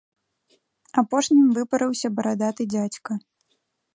Апошнім 1.01 1.51
выпарыўся 1.59 2.07
барадаты 2.19 2.69
дзядзька. 2.75 3.11